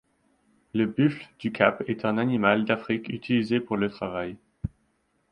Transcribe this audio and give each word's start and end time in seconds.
Le 0.73 0.87
buffle 0.87 1.27
du 1.37 1.51
cap 1.51 1.83
est 1.85 2.05
un 2.05 2.17
animal 2.17 2.65
d'Afrique 2.65 3.09
utilisé 3.09 3.59
pour 3.59 3.77
le 3.77 3.87
travail 3.87 4.35